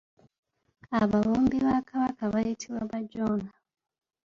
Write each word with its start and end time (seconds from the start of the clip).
Ababumbi 1.01 1.57
ba 1.65 1.75
kabaka 1.89 2.23
bayitibwa 2.33 2.81
Bajoona. 2.91 3.49